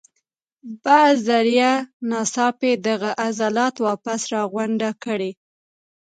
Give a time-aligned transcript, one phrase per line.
[0.83, 1.73] پۀ ذريعه
[2.09, 5.31] ناڅاپي دغه عضلات واپس راغونډ کړي